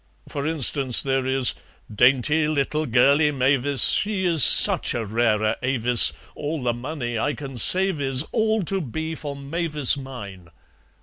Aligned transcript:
For 0.27 0.47
instance, 0.47 1.03
there 1.03 1.27
is: 1.27 1.53
'Dainty 1.93 2.47
little 2.47 2.87
girlie 2.87 3.29
Mavis, 3.29 3.89
She 3.91 4.25
is 4.25 4.43
such 4.43 4.95
a 4.95 5.05
rara 5.05 5.57
avis, 5.61 6.11
All 6.33 6.63
the 6.63 6.73
money 6.73 7.19
I 7.19 7.35
can 7.35 7.55
save 7.55 8.01
is 8.01 8.23
All 8.31 8.63
to 8.63 8.81
be 8.81 9.13
for 9.13 9.35
Mavis 9.35 9.95
mine.' 9.97 10.49